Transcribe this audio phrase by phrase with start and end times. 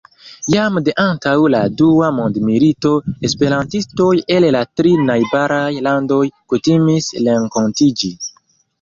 [0.51, 2.95] Jam de antaŭ la dua mondmilito,
[3.31, 8.17] esperantistoj el la tri najbaraj landoj kutimis renkontiĝi.